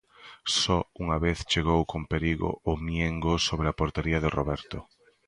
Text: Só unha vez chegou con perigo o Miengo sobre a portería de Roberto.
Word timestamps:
Só 0.59 0.79
unha 1.03 1.17
vez 1.25 1.37
chegou 1.51 1.81
con 1.91 2.01
perigo 2.13 2.49
o 2.71 2.73
Miengo 2.85 3.33
sobre 3.47 3.67
a 3.69 3.77
portería 3.79 4.19
de 4.23 4.33
Roberto. 4.37 4.79